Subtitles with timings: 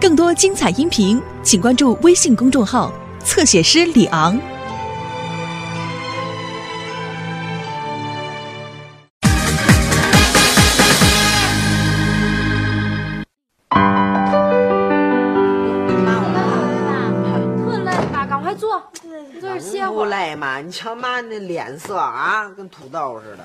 [0.00, 2.92] 更多精彩音频，请关注微信公众号
[3.24, 4.36] “侧写师李昂”。
[16.04, 16.22] 妈，
[17.66, 18.24] 我来特累吧？
[18.24, 18.80] 赶快坐，
[19.40, 20.08] 坐这歇会儿。
[20.08, 20.58] 累吗？
[20.58, 23.42] 你瞧妈那脸色啊，跟土豆似的。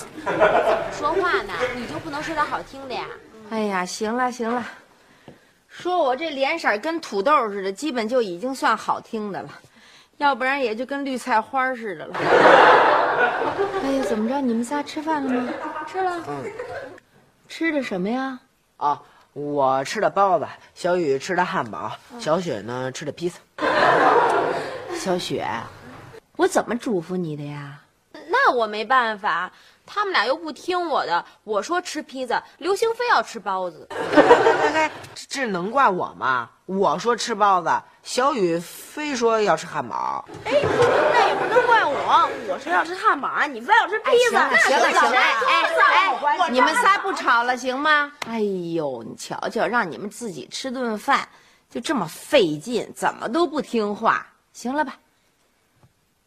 [0.92, 3.06] 说话呢，你就不能说点好听的呀？
[3.50, 4.64] 哎呀，行了行了，
[5.74, 9.50] 说我这脸色跟土豆似的，基本就已经算好听的了，
[10.18, 12.16] 要不然也就跟绿菜花似的了。
[13.84, 14.40] 哎呀，怎么着？
[14.40, 15.52] 你们仨吃饭了吗？
[15.88, 16.24] 吃了。
[16.28, 16.44] 嗯，
[17.48, 18.40] 吃的什么呀？
[18.78, 19.02] 哦，
[19.34, 23.40] 我吃的包子，小雨吃的汉堡，小雪呢吃的披萨。
[24.96, 25.46] 小雪，
[26.38, 27.80] 我怎么嘱咐你的呀？
[28.46, 29.50] 那我没办法，
[29.86, 31.24] 他们俩又不听我的。
[31.46, 33.88] 我说吃披萨，刘星非要吃包子。
[34.12, 34.90] 这
[35.30, 36.50] 这能怪我吗？
[36.66, 37.70] 我说吃包子，
[38.04, 40.26] 小雨非说要吃汉堡。
[40.44, 44.42] 哎那也不能怪我，我说要吃汉堡，你非要吃披萨。
[44.42, 48.12] 哎行了行了行了，哎哎哎你们仨不吵了行吗？
[48.28, 48.42] 哎
[48.76, 51.28] 呦，你瞧瞧，让你们自己吃顿饭
[51.70, 54.28] 就这么费劲，怎么都不听话。
[54.52, 54.94] 行了吧？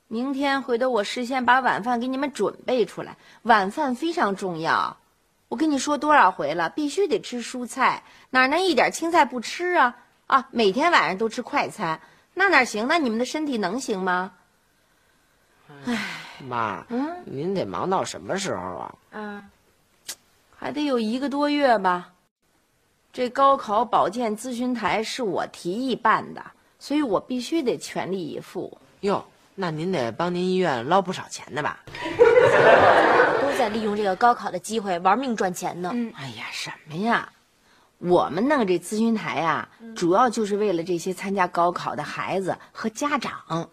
[0.08, 4.96] 明天回头我事先把晚饭给你们准备出来，晚饭非常重要。
[5.48, 9.96] 我跟你说多少回了，必须得吃蔬菜，哪能一点青菜不吃啊？
[10.26, 12.00] 啊，每天晚上都吃快餐，
[12.34, 12.86] 那哪行？
[12.88, 14.32] 那你们的身体能行吗？
[16.46, 18.94] 妈，嗯您得忙到什么时候啊？
[19.12, 19.44] 啊，
[20.56, 22.12] 还得有一个多月吧。
[23.12, 26.44] 这高考保健咨询台是我提议办的，
[26.78, 28.78] 所以我必须得全力以赴。
[29.00, 29.24] 哟，
[29.58, 31.80] 那您得帮您医院捞不少钱的吧？
[33.40, 35.90] 都在利用这个高考的机会玩命赚钱呢。
[36.14, 37.26] 哎呀，什么呀？
[37.98, 43.70] 我们弄这咨询台啊，主要就是为了这些参加高考的孩子和家长。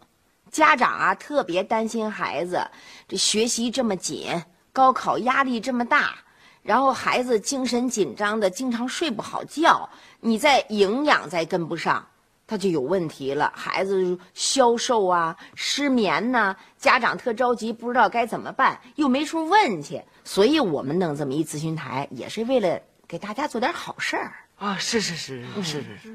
[0.50, 2.66] 家长啊，特别担心孩子
[3.08, 4.42] 这学习这么紧，
[4.72, 6.16] 高考压力这么大，
[6.61, 9.89] 然后孩子精神紧张的，经常睡不好觉，
[10.22, 12.08] 你再营养再跟不上，
[12.53, 13.52] 他就有问题了。
[13.55, 24.33] 孩子消瘦啊，失眠呐、家长特着急，不知道该怎么办，又没处问去，所以我们弄这么一咨询台，也是为了给大家做点好事儿。
[24.59, 26.11] 啊，是是是是是是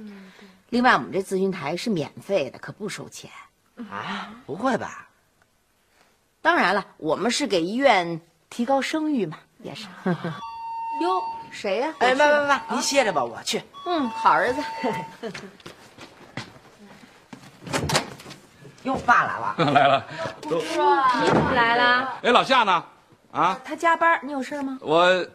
[0.69, 3.29] 另外，我们这咨询台是免费的，可不收钱。
[3.91, 5.09] 啊，不会吧？
[6.41, 9.89] 当然了，我们是给医院提高声誉嘛，也是。
[11.03, 13.61] 哟，谁呀、哎，妈妈妈，您歇着吧，我去。
[13.87, 14.63] 嗯，好儿子。
[18.89, 19.55] 哟，爸来了。
[19.73, 20.05] 来了，
[20.43, 20.49] 你
[21.29, 22.19] 怎么来了？
[22.23, 22.83] 哎，老夏呢？
[23.33, 24.79] 啊，他加班，你有事吗？
[24.81, 25.27] 我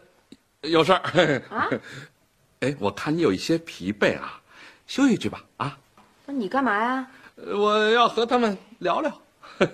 [0.62, 1.42] 有事儿。
[1.50, 1.68] 啊？
[2.60, 4.40] 哎，我看你有一些疲惫啊，
[4.88, 5.40] 休息去吧。
[5.58, 5.76] 啊，
[6.26, 7.06] 那你干嘛呀？
[7.36, 9.12] 呃我要和他们聊聊。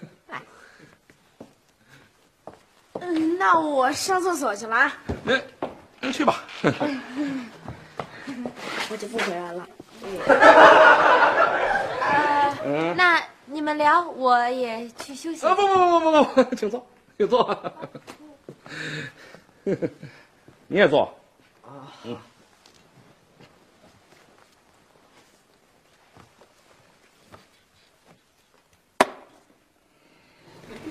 [3.01, 4.93] 嗯，那我上厕所去了啊，
[5.25, 5.41] 那，
[6.01, 6.43] 那去吧。
[8.91, 9.67] 我就不回来了。
[12.65, 15.55] 呃，那你们聊，我也去休息啊，。
[15.57, 16.87] 不不不不不不， 请坐，
[17.19, 17.73] 请坐。
[20.69, 21.03] 你也坐。
[21.63, 21.91] 啊。
[22.05, 22.17] 嗯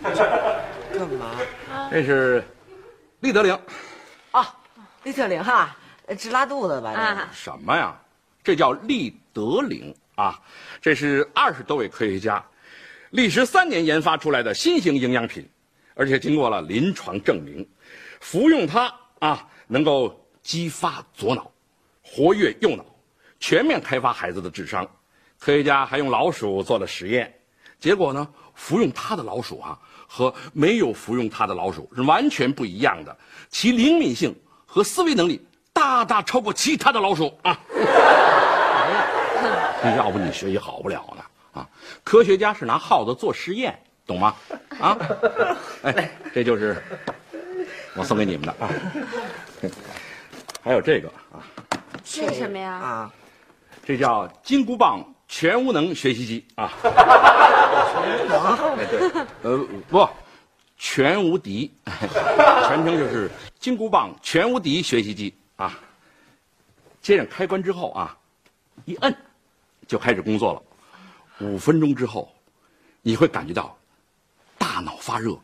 [0.99, 1.31] 干嘛？
[1.91, 2.43] 这是
[3.21, 3.57] 立德灵。
[4.31, 4.53] 啊，
[5.03, 5.75] 利特灵哈，
[6.07, 6.93] 呃治拉肚子吧？
[6.93, 7.97] 这啊什么呀？
[8.43, 10.41] 这叫立德灵啊！
[10.81, 12.43] 这是二十多位科学家
[13.11, 15.47] 历时三年研发出来的新型营养品，
[15.95, 17.65] 而且经过了临床证明，
[18.19, 21.49] 服用它啊，能够激发左脑，
[22.03, 22.83] 活跃右脑，
[23.39, 24.85] 全面开发孩子的智商。
[25.39, 27.33] 科学家还用老鼠做了实验，
[27.79, 34.35] 结果呢，服用它的老鼠啊，和没有服用它的老鼠是完全不一样的，其灵敏性
[34.65, 35.41] 和思维能力
[35.71, 37.57] 大大超过其他的老鼠啊！
[39.95, 41.23] 要不你学习好不了呢
[41.53, 41.67] 啊！
[42.03, 44.35] 科学家是拿耗子做实验，懂吗？
[44.79, 44.95] 啊，
[45.83, 46.81] 哎，这就是
[47.95, 48.69] 我送给你们的啊。
[50.63, 51.41] 还有这个啊，
[52.03, 52.71] 这是什么呀？
[52.71, 53.13] 啊，
[53.83, 56.71] 这叫金箍棒全无能学习机啊。
[56.83, 58.99] 哎对，
[59.43, 60.07] 呃不，
[60.77, 61.71] 全无敌，
[62.67, 63.29] 全称就是
[63.59, 65.79] 金箍棒全无敌学习机啊。
[67.01, 68.15] 接上开关之后啊，
[68.85, 69.15] 一摁
[69.89, 70.61] 就开始工作了。
[71.39, 72.31] 五分钟之后，
[73.01, 73.75] 你会感觉到
[74.57, 75.35] 大脑发热，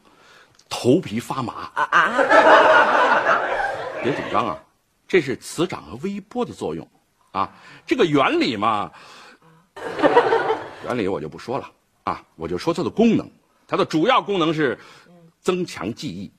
[0.70, 1.72] 头皮发麻。
[1.74, 2.12] 啊啊！
[4.04, 4.58] 别紧张啊，
[5.08, 6.88] 这是磁场和微波的作用，
[7.32, 7.52] 啊，
[7.88, 8.92] 这个原理嘛，
[10.84, 11.72] 原理我就不说了
[12.04, 13.28] 啊，我就说它的功能。
[13.68, 14.78] 它的主要功能是
[15.42, 16.32] 增强记忆。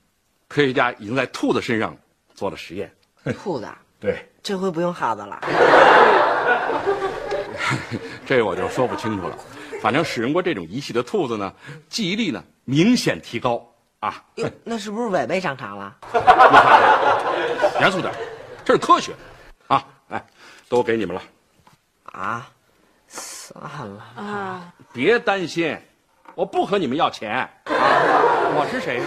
[0.47, 1.93] 科学家已经在兔子身上
[2.33, 2.89] 做了实验。
[3.33, 3.67] 兔子，
[3.99, 5.41] 对，这回不用耗子了。
[8.25, 9.37] 这我就说不清楚了。
[9.81, 11.53] 反正使用过这种仪器的兔子呢，
[11.87, 13.61] 记忆力呢明显提高
[13.99, 14.23] 啊。
[14.63, 15.95] 那是不是尾巴长长了？
[17.79, 18.11] 严肃点，
[18.65, 19.13] 这是科学
[19.67, 19.85] 啊！
[20.09, 20.25] 哎，
[20.67, 21.21] 都给你们了。
[22.05, 22.49] 啊，
[23.07, 25.77] 算了，啊，别担心，
[26.33, 27.31] 我不和你们要钱。
[27.37, 29.03] 啊、我是谁呀？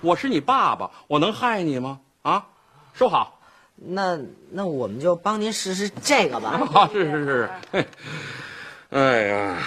[0.00, 2.00] 我是你爸爸，我能害你吗？
[2.22, 2.46] 啊，
[2.94, 3.35] 收好。
[3.76, 4.18] 那
[4.50, 6.60] 那我们就帮您试试这个吧。
[6.74, 7.50] 啊，是是是。
[7.70, 7.86] 嘿
[8.90, 9.58] 哎呀，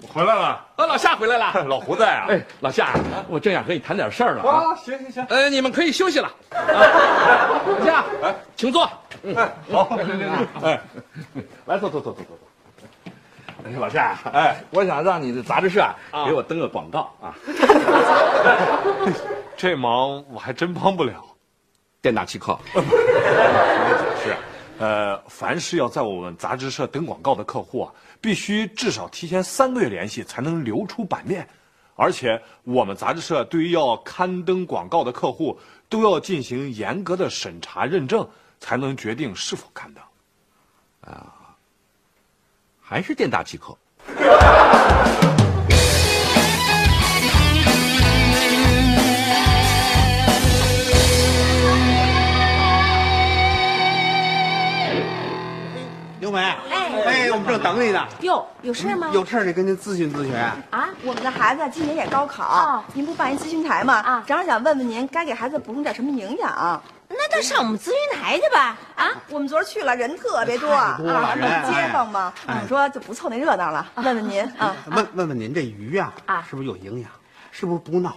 [0.00, 1.64] 我回来了，啊，老夏回来了。
[1.68, 2.26] 老胡在啊。
[2.28, 2.94] 哎，老夏，
[3.28, 4.44] 我正想和你谈点事儿呢啊。
[4.44, 6.28] 哇，行行行，呃，你们可以休息了。
[6.50, 8.88] 啊老夏，哎，请坐。
[9.24, 10.80] 哎，好，行行行，哎，
[11.66, 12.48] 来，坐坐坐坐坐坐。
[13.64, 17.34] 哎，老夏，哎，我想让你的杂志社啊啊给我登个广告啊。
[19.56, 21.24] 这忙我还真帮不了。
[22.04, 22.58] 店大欺客。
[24.22, 24.36] 是，
[24.78, 27.90] 呃，凡是要在我们杂志社登广告的客户啊，
[28.20, 31.48] 必须至少提前三个月联系，才能留出版面。
[31.96, 35.58] 而且我们杂志社对于要刊登广告的客户，
[35.88, 38.28] 都要进行严格的审查认证，
[38.60, 40.04] 才能决定是否刊登。
[41.10, 41.32] 啊
[42.82, 43.74] 还是店大欺客。
[56.24, 56.40] 刘梅，
[56.70, 58.08] 哎，我们正等你呢。
[58.22, 59.10] 哟，有事吗？
[59.12, 60.34] 有事儿得跟您咨询咨询。
[60.34, 63.96] 啊，我们的孩子今年也高考，哦您不办一咨询台吗？
[63.96, 66.82] 啊正好想问问您，该给孩子补充点什么营养？
[67.10, 68.74] 那就上我们咨询台去吧。
[68.94, 74.74] 啊，我们昨儿去了，人特别多，多啊，街坊嘛，我说就不凑那热闹了，问问您啊。
[74.86, 77.10] 问问问您这鱼啊，啊是不是有营养？
[77.50, 78.16] 是不是不闹？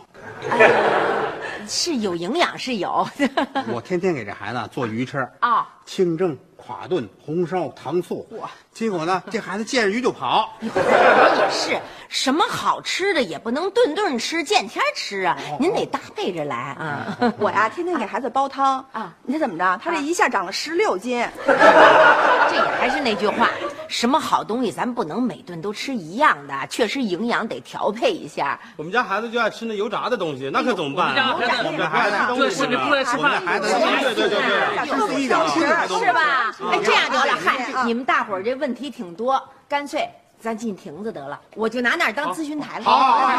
[1.68, 3.06] 是有营养，是有。
[3.68, 6.38] 我天天给这孩子做鱼吃啊，清蒸、
[6.68, 8.28] 垮炖、红烧、糖醋。
[8.74, 10.52] 结果呢，这孩子见着鱼就跑。
[10.62, 17.18] 我也是，什么好吃的也不能顿顿吃，见天吃啊，您得搭配着来啊。
[17.39, 19.80] 我呀，天天给孩子煲汤啊你看怎么着？
[19.83, 23.50] 他这一下长了十六斤， 这也还是那句话，
[23.88, 28.59] 什么好东西咱不能每顿都吃一样的，确实营养得调配一下。
[28.77, 31.36] 我们家孩子就爱吃那油炸的东西，那可怎么办啊？
[31.65, 33.45] 我们这孩子对，是你不来吃我们饭这。
[33.45, 33.68] 孩子
[34.15, 34.88] 对对对对。
[34.88, 36.56] 吃低一点，轻点东西是吧？
[36.71, 40.09] 哎，这样得了，嗨，啊你们大伙儿这问题挺多，干脆
[40.47, 42.85] 咱进亭子得了，我就拿那儿当咨询台了。
[42.85, 43.35] 哎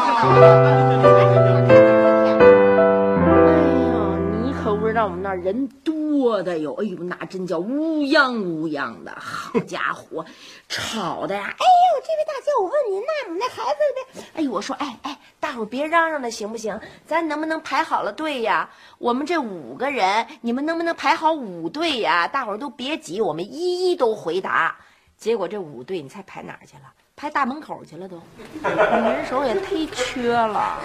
[3.91, 10.23] 呦，你可不知道我们那儿人多的哟，哎呦，那真叫乌泱乌泱的，好家伙，
[10.67, 11.45] 吵的呀！
[11.45, 13.79] 哎呦，这位大姐，我问您呐，我们那孩子
[14.13, 16.79] 那，哎呦，我说，哎哎，大伙儿别嚷嚷了，行不行？
[17.07, 18.69] 咱能不能排好了队呀？
[18.99, 22.27] 我们这五个人，你们能不能排好五队呀？
[22.27, 24.75] 大伙儿都别急，我们一一都回答。
[25.17, 26.83] 结果这五队，你猜排哪儿去了？
[27.19, 28.23] 排大门口去了都，
[28.63, 30.79] 人手也忒缺了。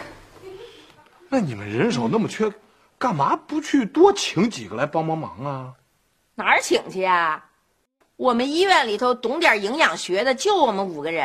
[1.28, 2.52] 那你们人手那么缺，
[2.98, 5.72] 干嘛不去多请几个来帮帮忙啊？
[6.34, 7.48] 哪儿请去啊？
[8.16, 11.24] 我们医院里头懂点营养学的就我们五个人。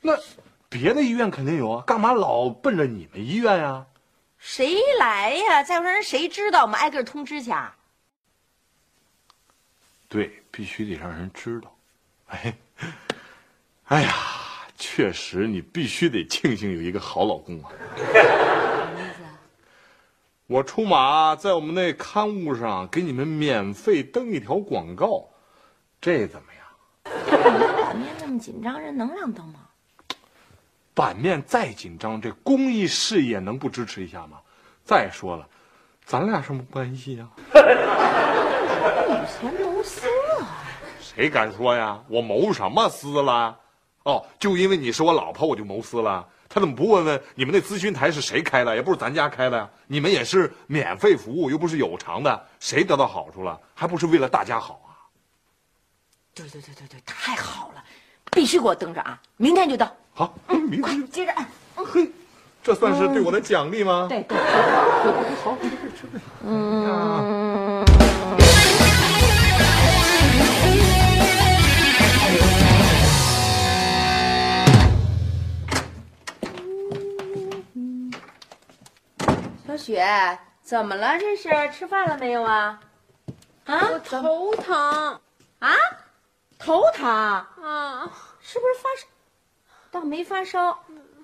[0.00, 0.14] 那
[0.70, 3.84] 别的医院肯定有啊，干嘛老奔着你们医院呀、
[4.38, 5.62] 谁来呀？
[5.62, 6.62] 再说人谁知道？
[6.62, 7.76] 我们挨个通知去啊。
[10.08, 11.70] 对，必须得让人知道。
[12.28, 12.56] 哎，
[13.88, 14.12] 哎呀，
[14.76, 17.70] 确实，你必须得庆幸有一个好老公啊。
[17.96, 19.22] 什么意思
[20.46, 25.26] 我出马在我们那刊物上给你们免费登一条广告，
[26.02, 26.62] 这怎么样？
[27.80, 29.60] 版面那么紧张，人能让登吗？
[30.92, 34.38] 版面再紧张，这公益事业能不支持一下吗？
[34.84, 35.48] 再说了，
[36.04, 40.06] 咱俩什么关系呀、以前谋私
[40.42, 40.60] 啊！
[41.00, 41.98] 谁敢说呀？
[42.08, 43.58] 我谋什么私了？
[44.08, 46.26] 哦，就因为你是我老婆，我就谋私了？
[46.48, 48.74] 他怎么不问问你们那咨询台是谁开的？
[48.74, 49.68] 也不是咱家开的呀。
[49.86, 53.60] 你们也是免费服务，又不是有偿的，谁得到好处了？
[53.74, 54.96] 还不是为了大家好啊？
[56.34, 57.84] 对对对对对，太好了，
[58.32, 59.20] 必须给我登着啊！
[59.36, 59.94] 明天就到。
[60.14, 61.46] 好，明天就接着按。
[61.74, 62.10] 嘿，
[62.62, 64.06] 这算是对我的奖励吗？
[64.08, 64.38] 对对。
[65.44, 65.54] 好，
[66.46, 67.67] 嗯。
[79.78, 81.16] 雪，怎么了？
[81.18, 82.80] 这是吃饭了没有啊？
[83.64, 83.88] 啊？
[83.90, 85.20] 我头疼
[85.60, 85.70] 啊？
[86.58, 89.06] 头疼，啊，是不是发烧？
[89.90, 90.78] 倒没发烧，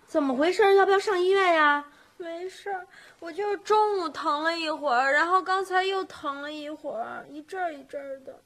[0.06, 0.76] 怎么回事？
[0.76, 1.84] 要不要上医院呀？
[2.16, 2.86] 没事儿，
[3.18, 8.40] 我就是中午疼了一会儿，然后刚才又疼了一会儿，一阵儿一阵儿的。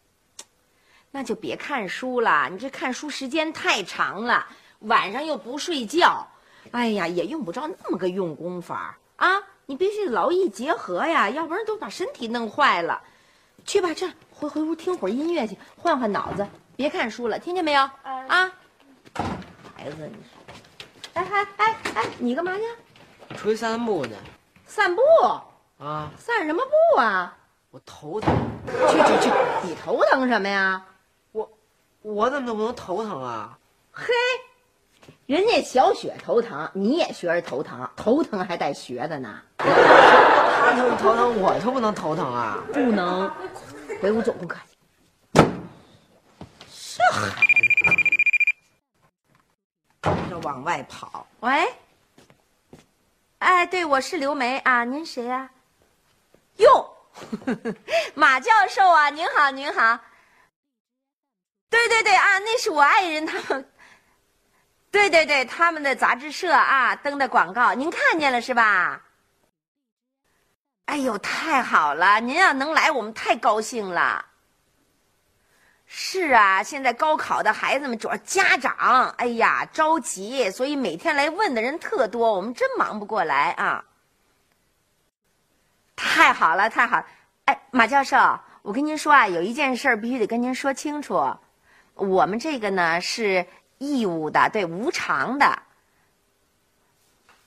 [1.11, 4.47] 那就别看书了，你这看书时间太长了，
[4.81, 6.27] 晚上又不睡觉，
[6.73, 9.43] 哎呀，也用不着那么个用功法啊！
[9.71, 13.03] 你必须劳逸结合呀，要不然都把身体弄坏了。
[13.67, 17.83] 去吧，这样回回屋听会儿音乐去，换换脑子，别看书了，听见没有？
[17.83, 18.51] 啊，
[19.77, 20.43] 孩子，你说，
[21.13, 23.37] 哎哎哎哎，你干嘛去？
[23.37, 24.13] 出去散步去。
[24.65, 25.03] 散步？
[25.77, 27.37] 啊，散什么步啊？
[27.71, 28.35] 我头疼。
[28.67, 29.31] 去去去，
[29.65, 30.83] 你头疼什么呀？
[31.33, 31.47] 我，
[32.01, 33.59] 我怎么就不能头疼啊？
[33.93, 34.15] 嘿，
[35.29, 39.43] 人家小雪头疼，你也学着头疼，头疼还带学的呢。
[39.59, 42.57] 他就头疼，我就不能头疼啊？
[42.73, 43.31] 不能，
[44.01, 44.75] 回屋做功课去。
[46.73, 47.29] 这孩
[50.01, 51.27] 子，这往外跑。
[51.41, 51.75] 喂，
[53.41, 55.51] 哎，对，我是刘梅啊，您谁呀、
[56.57, 56.97] 哟，
[58.17, 60.01] 马教授啊，您好，您好。
[61.69, 63.71] 对对对啊，那是我爱人他们。
[64.99, 69.01] 对对对，他们的杂志社啊登的广告，您看见了是吧？
[70.87, 72.19] 哎呦，太好了！
[72.19, 74.25] 您要能来，我们太高兴了。
[75.87, 83.85] 是啊，现在高考的孩子们主要家长，哎呀着急，所以每天来问的人特多，我们真忙不过来啊。
[85.95, 87.05] 太好了，太好！
[87.45, 88.17] 哎，马教授，
[88.63, 91.37] 我跟您说啊，有一件事必须得跟您说清楚，
[91.95, 93.47] 我们这个呢是
[93.79, 95.63] 义务的，对，无偿的。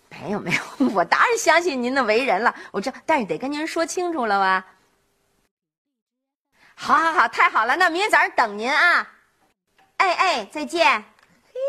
[0.10, 4.66] 没有没有， 我当然相信您的为人了，我知道，但是得跟您说清楚了吧。
[6.76, 9.08] 好，好，好，太好了，那明天早上等您啊。
[9.98, 11.04] 哎哎，再见。
[11.54, 11.60] 嘿，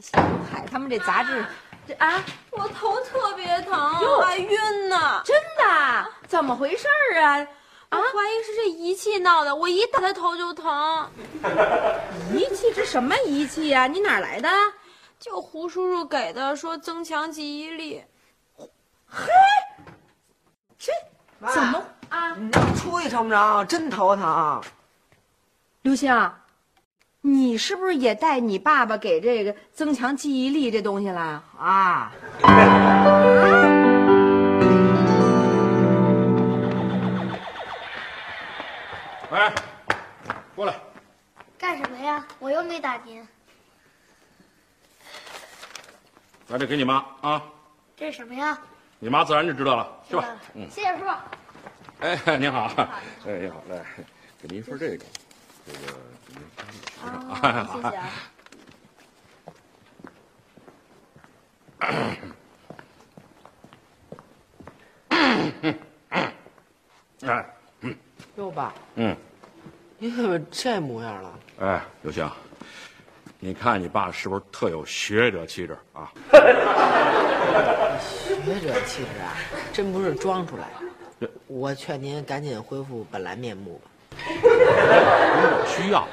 [0.00, 1.46] 小海他们这杂志，
[1.86, 3.72] 这啊，我头特别疼，
[4.02, 5.22] 哟还晕呢。
[5.24, 6.12] 真的？
[6.26, 7.46] 怎么回事儿啊？
[7.90, 11.10] 我怀疑是这仪器闹的，我一打他头就疼。
[12.34, 14.48] 仪器这什么仪器呀、你哪儿来的？
[15.18, 18.04] 就胡叔叔给的，说增强记忆力。
[20.78, 20.92] 这
[21.38, 22.34] 妈怎么啊？
[22.36, 23.66] 你让我出去成不成？
[23.66, 24.62] 真头疼。
[25.82, 26.30] 刘星，
[27.22, 32.12] 你是不是也带你爸爸给这个增强记忆力这东西了啊？
[39.30, 39.38] 喂，
[40.56, 40.74] 过来，
[41.58, 42.26] 干什么呀？
[42.38, 43.26] 我又没打您。
[46.48, 47.42] 把这给你妈啊，
[47.94, 48.58] 这是什么呀？
[48.98, 50.24] 你妈自然就知道了，去吧。
[50.54, 51.04] 嗯，谢谢叔。
[52.00, 52.72] 哎，您好，
[53.26, 53.84] 哎，您好，来，
[54.40, 55.04] 给您一份这个，
[55.66, 55.88] 这个
[57.04, 58.08] 啊，谢谢啊。
[67.26, 67.44] 哎，
[68.36, 69.16] 哟爸，嗯，
[69.98, 71.38] 你怎么这模样了？
[71.60, 72.28] 哎，刘星，
[73.38, 76.10] 你看你爸是不是特有学者气质啊？
[78.00, 79.36] 学者气质啊，
[79.72, 80.68] 真不是装出来
[81.20, 81.30] 的。
[81.46, 83.90] 我劝您赶紧恢复本来面目吧。
[84.24, 86.08] 我需要。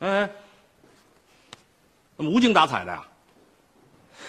[0.00, 0.28] 哎，
[2.18, 3.02] 怎么无精打采的呀？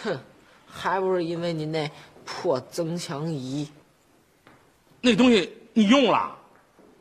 [0.05, 0.17] 哼，
[0.65, 1.91] 还不是因为您那
[2.23, 3.69] 破增强仪，
[5.01, 6.35] 那东西你用了？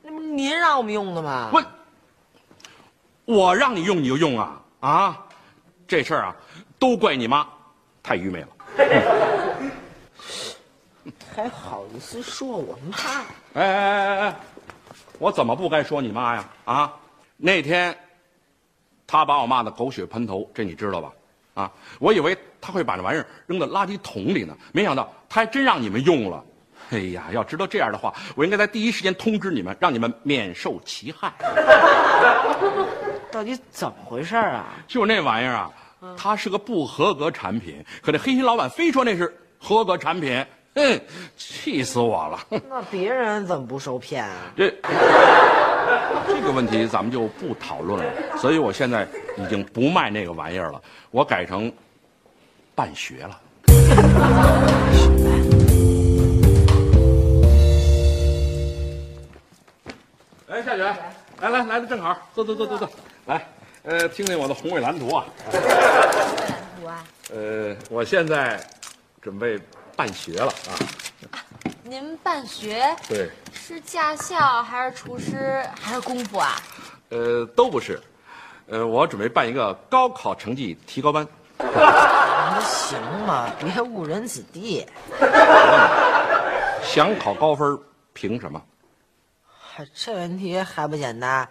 [0.03, 1.51] 那不是您让我们用的吗？
[1.53, 1.65] 我
[3.25, 5.27] 我让你用你就用啊啊！
[5.87, 6.37] 这事儿啊，
[6.79, 7.47] 都怪你妈，
[8.03, 8.49] 太愚昧了。
[11.35, 12.97] 还好意思说我妈？
[13.55, 14.37] 哎哎哎哎哎，
[15.19, 16.49] 我怎么不该说你妈呀？
[16.65, 16.93] 啊，
[17.37, 17.97] 那天
[19.07, 21.13] 他把我骂的狗血喷头，这你知道吧？
[21.55, 26.45] 啊，我以为他会把这玩意儿扔到垃圾桶里呢，没想到他还真让你们用了。
[26.91, 31.33] 哎呀，要知道这样的话，我应该在第一时间通知你们，让你们免受其害。
[33.31, 34.67] 到底怎么回事啊？
[34.89, 35.71] 就那玩意儿啊，
[36.17, 40.45] 它是个不合格产品，可这黑心老板非说那是合格产品，
[40.75, 41.01] 哼，
[41.37, 42.61] 气死我了！
[42.69, 44.37] 那别人怎么不受骗啊？
[44.57, 44.69] 这
[46.27, 48.13] 这个问题咱们就不讨论了。
[48.37, 49.07] 所以我现在
[49.39, 50.83] 已经不卖那个玩意儿了，
[51.13, 51.73] 我改成
[52.75, 53.41] 办学了。
[60.51, 60.83] 哎，夏雪，
[61.41, 62.91] 来来来的正好，坐坐坐坐坐，
[63.27, 63.47] 来，
[63.85, 65.25] 呃，听听我的宏伟蓝图啊。
[65.53, 65.63] 蓝
[66.77, 67.05] 图啊？
[67.33, 68.61] 呃，我现在
[69.23, 69.57] 准备
[69.95, 70.75] 办学了啊。
[71.85, 76.57] 您办学对，是驾校还是厨师还是功夫啊？
[77.11, 78.01] 呃，都不是。
[78.67, 81.25] 呃，我准备办一个高考成绩提高班。
[81.59, 83.49] 那行吗？
[83.61, 84.85] 别误人子弟。
[86.83, 87.79] 想考高分，
[88.13, 88.61] 凭什么？
[89.73, 91.49] 嗨这问题还不简单，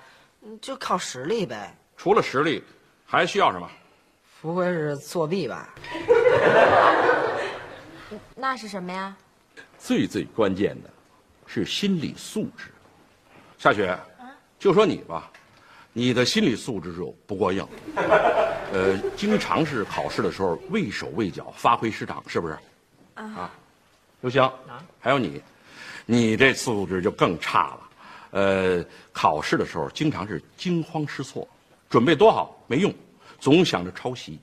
[0.59, 1.73] 就靠实力呗。
[1.95, 2.61] 除了实力，
[3.05, 3.71] 还需要什么？
[4.41, 5.69] 不会是作弊吧？
[8.35, 9.15] 那是什么呀？
[9.77, 10.89] 最最关键的，
[11.47, 12.65] 是心理素质。
[13.57, 13.97] 夏雪，
[14.59, 15.31] 就说你吧，
[15.93, 17.65] 你的心理素质就不过硬，
[18.73, 22.57] 呃，经常是考试的时候畏手畏脚，发挥失常，是不是？
[23.15, 23.49] 啊，
[24.19, 24.53] 刘翔，
[24.99, 25.41] 还有你，
[26.05, 27.88] 你这素质就更差了。
[28.31, 31.47] 呃，考试的时候经常是惊慌失措，
[31.89, 32.93] 准备多好没用，
[33.39, 34.39] 总想着抄袭。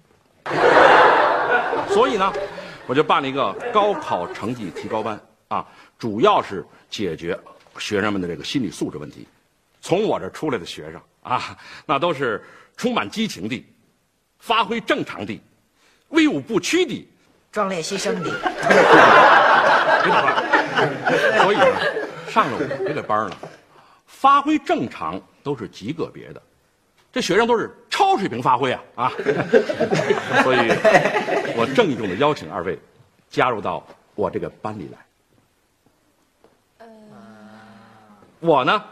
[1.88, 2.32] 所以呢，
[2.86, 5.66] 我就办了一个高考成绩提高班啊，
[5.98, 7.38] 主要是解决
[7.78, 9.26] 学生们的这个心理素质问题。
[9.80, 12.44] 从我这出来的学生啊，那都是
[12.76, 13.64] 充满激情的，
[14.40, 15.40] 发挥正常的，
[16.08, 17.08] 威武不屈的，
[17.52, 18.30] 壮烈牺牲的。
[20.02, 20.44] 别打断。
[21.42, 21.66] 所以呢，
[22.28, 23.36] 上了我这个班呢，
[24.06, 26.42] 发挥正常都是极个别的，
[27.12, 29.12] 这学生都是超水平发挥啊啊！
[30.42, 30.58] 所以，
[31.56, 32.78] 我郑重的邀请二位
[33.28, 34.98] 加入到我这个班里来。
[38.38, 38.84] 我呢，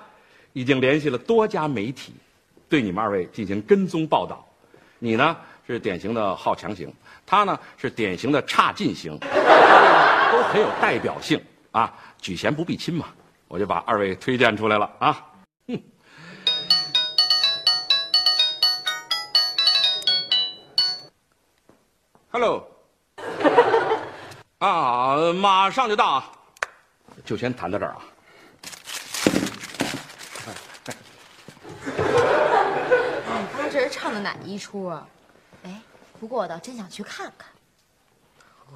[0.53, 2.15] 已经联系了多家媒体，
[2.69, 4.47] 对你们二位进行跟踪报道。
[4.99, 6.93] 你呢是典型的好强型，
[7.27, 11.41] 他呢是典型的差劲型，都很有代表性
[11.73, 13.07] 啊，举贤不避亲嘛。
[13.55, 15.25] 我就把二位推荐出来了啊。
[15.69, 15.81] 哼。
[22.33, 22.69] Hello。
[24.59, 26.33] 啊，马上就到啊，
[27.25, 28.03] 就先谈到这儿啊。
[33.57, 35.07] 他这是唱的哪一出啊？
[35.63, 35.81] 哎，
[36.19, 37.49] 不过我倒真想去看看。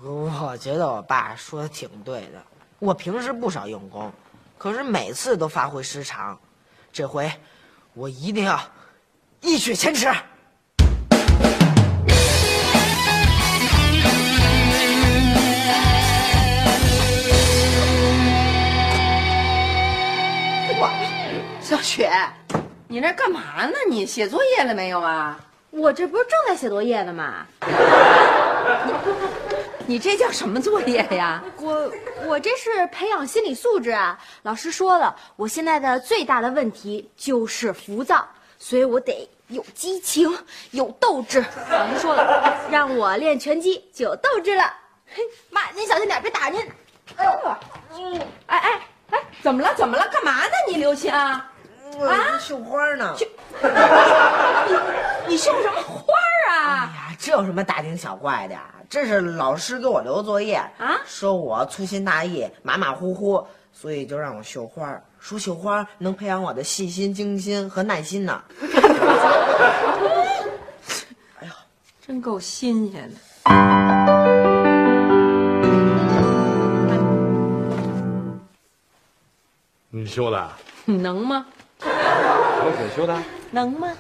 [0.00, 2.40] 我觉得我爸说的挺对的，
[2.79, 4.12] 我平时不少用功，
[4.59, 6.37] 可是每次都发挥失常，
[6.92, 7.31] 这回
[7.94, 8.61] 我一定要
[9.40, 10.09] 一雪前耻。
[21.61, 22.11] 小雪，
[22.88, 23.75] 你那干嘛呢？
[23.88, 25.38] 你写作业了没有啊？
[25.71, 27.47] 我这不是正在写作业呢吗？
[29.88, 31.42] 你这叫什么作业呀？
[31.57, 31.90] 我
[32.27, 34.18] 我这是培养心理素质啊。
[34.42, 40.31] 老师说了，我现在的最大的问题就是浮躁，所以我得有激情，
[40.72, 41.42] 有斗志。
[41.70, 44.70] 老师说了，让我练拳击就有斗志了。
[45.07, 46.61] 嘿，妈，您小心点，别打您。
[47.16, 47.57] 哎呦，
[47.96, 48.81] 嗯，哎哎
[49.12, 49.72] 哎，怎么了？
[49.74, 50.07] 怎么了？
[50.12, 50.53] 干嘛呢？
[50.68, 51.11] 你刘星？
[51.11, 51.51] 啊，
[52.38, 53.16] 绣花呢。
[53.16, 54.77] 你
[55.29, 56.05] 你绣什么花
[56.59, 56.92] 哎啊？
[56.94, 58.64] 呀，这有什么大惊小怪的呀？
[58.90, 68.42] 这是老师给我留的作业啊，说我粗心大意、马马虎虎，所以就让我绣花，说绣花能培养我的细心、精心和耐心呢。
[71.38, 71.53] 哎呦，
[72.05, 73.16] 真够新鲜的。
[79.90, 80.51] 你修的？
[80.85, 81.47] 你能吗？
[81.81, 83.23] 小雪修的？
[83.51, 83.92] 能吗？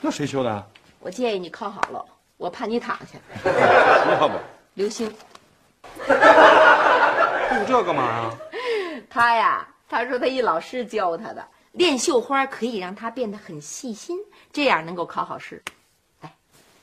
[0.00, 0.66] 那谁修的？
[1.00, 2.04] 我建议你靠好了，
[2.36, 3.18] 我怕你躺下。
[4.20, 4.34] 要不
[4.74, 5.06] 刘星，
[6.06, 8.30] 用这干嘛呀？
[9.08, 14.18] 他呀，他说他一老师教他的，练绣花可以让他变得很细心，
[14.52, 15.62] 这样能够考好试。
[16.20, 16.32] 哎，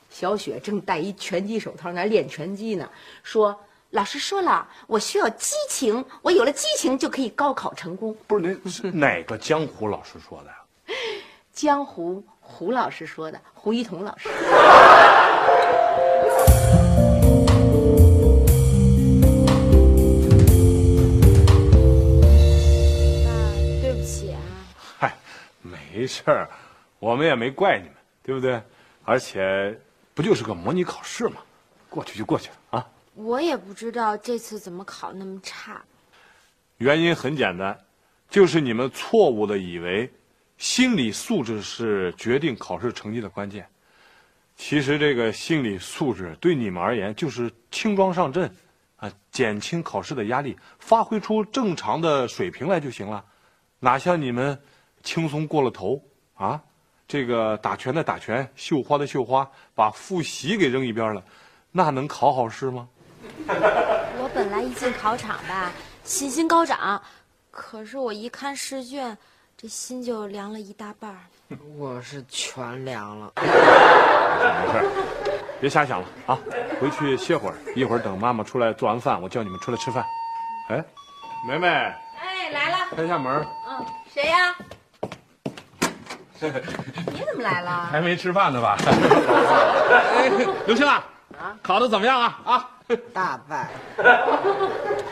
[0.09, 2.89] 小雪正戴一拳击手套那练拳击呢，
[3.21, 3.57] 说
[3.91, 8.17] 老师说了，我需要激情，我有了激情就可以高考成功。
[8.25, 10.55] 不是您是哪个江湖老师说的呀？
[11.53, 14.29] 江湖胡老师说的，胡一桐老师。
[14.29, 14.45] 爸，
[23.81, 24.39] 对不起啊。
[24.97, 25.13] 嗨，
[25.61, 26.49] 没事儿，
[26.99, 28.59] 我们也没怪你们，对不对？
[29.03, 29.77] 而且，
[30.15, 31.41] 不就是个模拟考试吗？
[31.89, 32.87] 过去就过去了啊。
[33.13, 35.81] 我也不知道这次怎么考那么差。
[36.77, 37.77] 原因很简单，
[38.29, 40.11] 就是你们错误的以为
[40.57, 43.67] 心理素质是决定考试成绩的关键。
[44.55, 48.51] 其实这个心理素质对你们而言就是轻装上阵，
[48.95, 53.23] 啊，减轻考试的压力，发挥出正常的水平来就行了。
[53.79, 54.59] 哪像你们
[55.03, 56.01] 轻松过了头
[56.33, 56.59] 啊？
[57.07, 61.23] 这个打拳的打拳，绣花的绣花，把复习给扔一边了，
[61.71, 62.89] 那能考好试吗？
[63.47, 65.71] 我本来一进考场吧，
[66.03, 67.01] 信心高涨，
[67.51, 69.17] 可是我一看试卷，
[69.59, 71.17] 这心就凉了一大半儿。
[71.79, 73.31] 我是全凉了。
[73.37, 73.47] 没
[74.71, 74.87] 事，
[75.59, 76.37] 别瞎想了啊，
[76.79, 80.05] 回去歇会儿，一会儿等妈妈出来做完饭，我叫你们出来吃饭。
[80.69, 80.83] 哎，
[81.47, 83.43] 梅梅，哎，来了，开一下门。
[83.67, 84.55] 嗯，谁呀？
[86.39, 87.87] 你怎么来了？
[87.91, 88.77] 还没吃饭呢吧？
[90.13, 90.29] 哎，
[90.67, 91.03] 刘星啊，
[91.63, 92.39] 考的怎么样啊？
[92.45, 92.69] 啊，
[93.11, 93.69] 大败。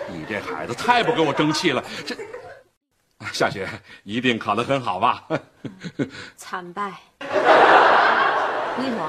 [0.08, 2.16] 你这孩子太不跟我争气了，这
[3.34, 3.68] 下学
[4.04, 5.24] 一定考得很好吧？
[6.36, 6.94] 惨败。
[8.76, 9.00] 胡一彤，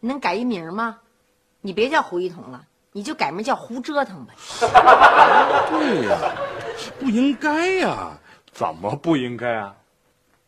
[0.00, 0.98] 你能改一名吗？
[1.60, 4.32] 你别叫胡一彤了，你就改名叫胡折腾呗。
[4.60, 6.18] 对呀，
[7.00, 8.10] 不应该呀。
[8.52, 9.74] 怎么不应该啊？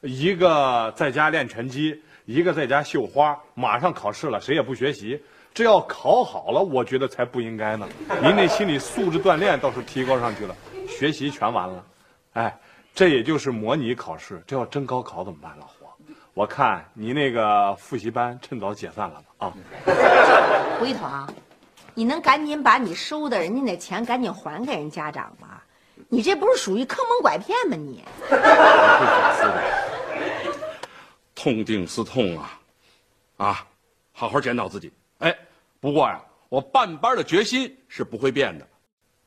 [0.03, 7.89] 一个在家练拳击，一个在家绣花，马上考试了，谁也不学习，这要考好了，我觉得才不应该呢。
[8.23, 10.55] 您那心理素质锻炼倒是提高上去了，
[10.89, 11.85] 学习全完了。
[12.33, 12.59] 哎，
[12.95, 15.75] 这也就是模拟考试，这要真高考怎么办，老胡？
[16.35, 19.47] 我看你那个复习班趁早解散了吧？
[19.47, 19.55] 啊，
[20.79, 21.09] 胡一彤，
[21.95, 25.61] 你能赶紧把你收的人家那钱赶紧还给人家长吗？
[26.09, 27.77] 你这不是属于坑蒙拐骗吗？
[27.87, 28.05] 你
[31.35, 32.61] 痛定思痛啊，
[33.39, 33.67] 啊，
[34.13, 34.93] 好好检讨自己。
[35.19, 35.35] 哎，
[35.81, 38.67] 不过呀，我办班的决心是不会变的。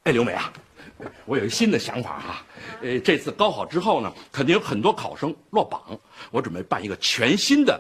[0.04, 0.52] 哎，刘美啊，
[1.26, 2.44] 我有一新的想法哈、
[2.82, 5.82] 呃，这次高考之后呢，肯定有很多考生落榜，
[6.32, 7.80] 我准备办一个全新的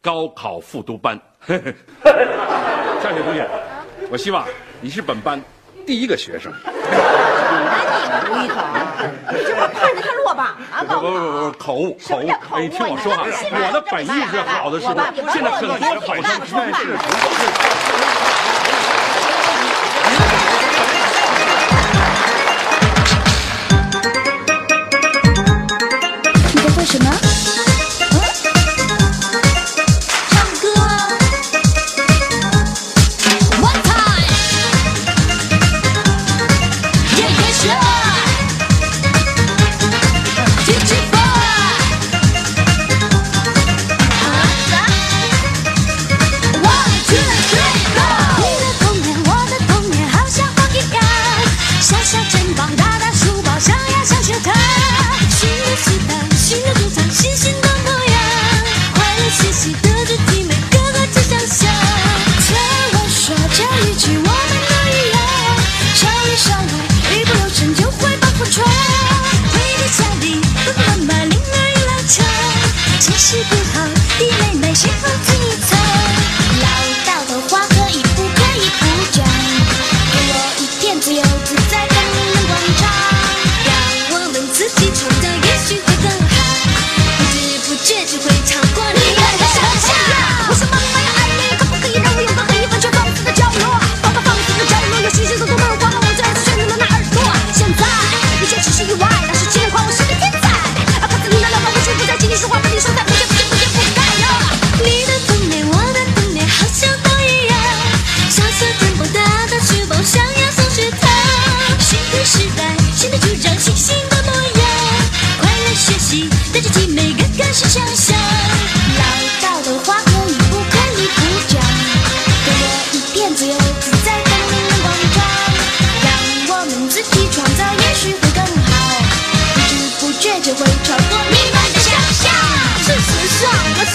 [0.00, 1.20] 高考复读班。
[1.48, 3.48] 夏雪同学，
[4.10, 4.46] 我希望
[4.80, 5.42] 你是本班
[5.86, 6.52] 第一个学生。
[8.24, 8.56] 胡一彤，
[9.32, 10.84] 你这不是盼着他落榜啊？
[10.84, 12.30] 不不不不，口误口误！
[12.52, 15.12] 哎，你听我说啊，我的本意是好的，是吧？
[15.32, 18.01] 现在很多考生确实是。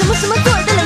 [0.07, 0.76] 什么什么做的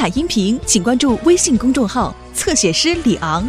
[0.00, 3.46] 彩音频，请关注微信公众号“侧写师李昂”。